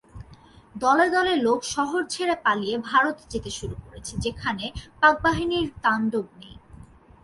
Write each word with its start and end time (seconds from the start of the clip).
দলে 0.75 1.07
দলে 1.09 1.33
লোক 1.37 1.59
শহর 1.75 2.01
ছেড়ে 2.13 2.35
পালিয়ে 2.45 2.75
ভারতে 2.89 3.23
যেতে 3.33 3.49
শুরু 3.57 3.75
করেছে, 3.85 4.13
যেখানে 4.25 4.65
পাকবাহিনীর 5.01 5.67
তাণ্ডব 5.83 6.27
নেই। 6.39 6.55